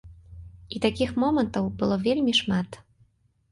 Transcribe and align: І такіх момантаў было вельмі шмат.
І 0.75 0.79
такіх 0.85 1.11
момантаў 1.25 1.69
было 1.83 2.01
вельмі 2.09 2.33
шмат. 2.41 2.83